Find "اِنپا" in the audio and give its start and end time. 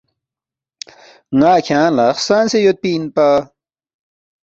2.95-3.27